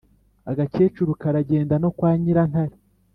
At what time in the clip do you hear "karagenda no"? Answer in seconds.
1.21-1.89